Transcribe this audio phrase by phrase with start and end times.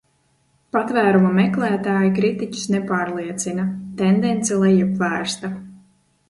[0.75, 3.67] Patvēruma meklētāji kritiķus nepārliecina,
[4.01, 5.53] tendence lejup vērsta.